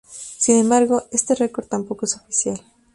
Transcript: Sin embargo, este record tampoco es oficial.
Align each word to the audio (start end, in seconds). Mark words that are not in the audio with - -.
Sin 0.39 0.55
embargo, 0.55 1.03
este 1.11 1.35
record 1.35 1.67
tampoco 1.67 2.07
es 2.07 2.15
oficial. 2.15 2.59